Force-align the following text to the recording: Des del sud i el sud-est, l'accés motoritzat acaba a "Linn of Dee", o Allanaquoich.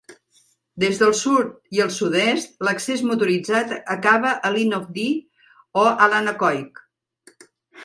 Des 0.83 1.01
del 1.01 1.11
sud 1.19 1.51
i 1.77 1.81
el 1.85 1.91
sud-est, 1.97 2.55
l'accés 2.69 3.05
motoritzat 3.11 3.75
acaba 3.97 4.33
a 4.49 4.53
"Linn 4.57 4.75
of 4.81 4.91
Dee", 4.99 5.13
o 5.85 5.87
Allanaquoich. 5.93 6.85